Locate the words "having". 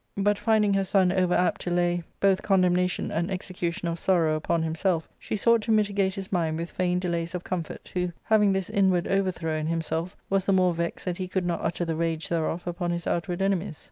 8.23-8.51